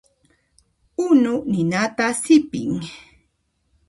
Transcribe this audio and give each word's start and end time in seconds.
Unu 1.07 1.33
ninata 1.51 2.05
sipin. 2.21 2.73